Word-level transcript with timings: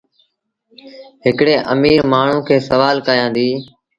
هڪڙي 1.25 1.55
اميٚر 1.71 2.01
مآڻهوٚٚݩ 2.11 2.45
کي 2.47 2.55
سوآل 2.69 2.97
ڪيآݩديٚ 3.07 3.55